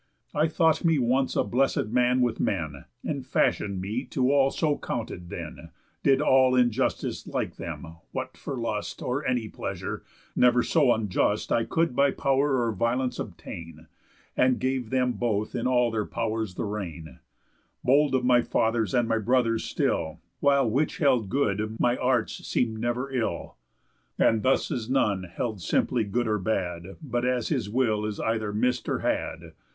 _I 0.39 0.47
thought 0.47 0.83
me 0.83 0.97
once 0.97 1.35
a 1.35 1.43
blesséd 1.43 1.91
man 1.91 2.21
with 2.21 2.39
men. 2.39 2.85
And 3.03 3.23
fashion'd 3.23 3.79
me 3.79 4.03
to 4.05 4.31
all 4.31 4.49
so 4.49 4.79
counted 4.79 5.29
then, 5.29 5.69
Did 6.01 6.23
all 6.23 6.55
injustice 6.55 7.27
like 7.27 7.57
them, 7.57 7.83
what 8.11 8.35
for 8.35 8.57
lust, 8.57 9.03
Or 9.03 9.23
any 9.23 9.47
pleasure, 9.47 10.03
never 10.35 10.63
so 10.63 10.91
unjust 10.91 11.51
I 11.51 11.65
could 11.65 11.95
by 11.95 12.09
pow'r 12.09 12.57
or 12.63 12.71
violence 12.71 13.19
obtain, 13.19 13.85
And 14.35 14.57
gave 14.59 14.89
them 14.89 15.11
both 15.11 15.53
in 15.53 15.67
all 15.67 15.91
their 15.91 16.07
pow'rs 16.07 16.55
the 16.55 16.65
rein, 16.65 17.19
Bold 17.83 18.15
of 18.15 18.25
my 18.25 18.41
fathers 18.41 18.95
and 18.95 19.07
my 19.07 19.19
brothers 19.19 19.65
still; 19.65 20.19
While 20.39 20.67
which 20.67 20.97
held 20.97 21.29
good 21.29 21.79
my 21.79 21.95
arts 21.97 22.47
seem'd 22.47 22.79
never 22.79 23.11
ill. 23.11 23.55
And 24.17 24.41
thus 24.41 24.71
is 24.71 24.89
none 24.89 25.25
held 25.25 25.61
simply 25.61 26.03
good 26.05 26.27
or 26.27 26.39
bad, 26.39 26.95
But 27.03 27.23
as 27.23 27.49
his 27.49 27.69
will 27.69 28.03
is 28.07 28.19
either 28.19 28.51
miss'd 28.51 28.89
or 28.89 29.01
had. 29.01 29.53